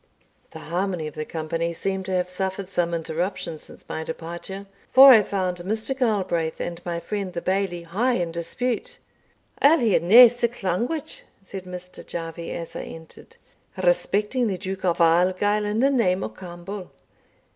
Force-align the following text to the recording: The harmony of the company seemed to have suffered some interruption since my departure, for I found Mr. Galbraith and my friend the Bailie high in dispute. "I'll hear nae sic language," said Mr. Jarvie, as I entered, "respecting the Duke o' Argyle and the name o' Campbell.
The 0.49 0.57
harmony 0.57 1.05
of 1.05 1.13
the 1.13 1.25
company 1.25 1.73
seemed 1.73 2.07
to 2.07 2.15
have 2.15 2.27
suffered 2.27 2.69
some 2.71 2.95
interruption 2.95 3.59
since 3.59 3.85
my 3.87 4.03
departure, 4.03 4.65
for 4.91 5.13
I 5.13 5.21
found 5.21 5.57
Mr. 5.57 5.95
Galbraith 5.95 6.59
and 6.59 6.83
my 6.83 6.99
friend 6.99 7.31
the 7.33 7.39
Bailie 7.39 7.83
high 7.83 8.15
in 8.15 8.31
dispute. 8.31 8.97
"I'll 9.59 9.77
hear 9.77 9.99
nae 9.99 10.25
sic 10.25 10.63
language," 10.63 11.25
said 11.43 11.65
Mr. 11.65 12.03
Jarvie, 12.03 12.49
as 12.51 12.75
I 12.75 12.81
entered, 12.81 13.37
"respecting 13.77 14.47
the 14.47 14.57
Duke 14.57 14.83
o' 14.85 14.95
Argyle 14.97 15.65
and 15.65 15.83
the 15.83 15.91
name 15.91 16.23
o' 16.23 16.29
Campbell. 16.29 16.89